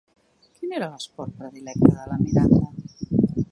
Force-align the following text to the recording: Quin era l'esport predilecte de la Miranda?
Quin 0.55 0.73
era 0.77 0.87
l'esport 0.93 1.37
predilecte 1.43 1.93
de 1.99 2.09
la 2.13 2.19
Miranda? 2.25 3.33